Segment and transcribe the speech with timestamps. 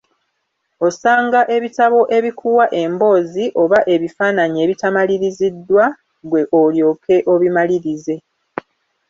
[0.87, 5.85] Osanga ebitabo ebikuwa emboozi oba ebifananyi ebitamaliriziddwa,
[6.23, 8.15] ggwe olyoke obimalirize.